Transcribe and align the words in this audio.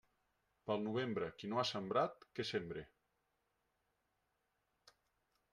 Pel 0.69 0.79
novembre, 0.85 1.27
qui 1.41 1.51
no 1.51 1.59
ha 1.59 1.65
sembrat, 1.73 2.25
que 2.41 2.47
sembre. 2.53 2.87